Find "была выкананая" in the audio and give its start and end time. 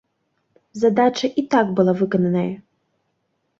1.81-2.49